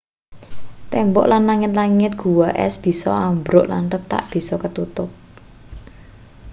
[0.91, 5.09] tembok lan langit-langit gua es bisa ambruk lan retak bisa ketutup